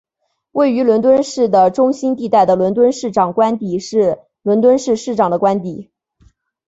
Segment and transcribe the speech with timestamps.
[0.53, 5.91] 位于伦敦市的中心地带的伦敦市长官邸是伦敦市市长的官邸。